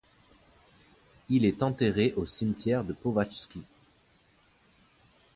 Elle 1.29 1.45
est 1.45 1.61
enterrée 1.61 2.15
au 2.17 2.25
cimetière 2.25 2.83
de 2.83 2.91
Powązki. 2.91 3.61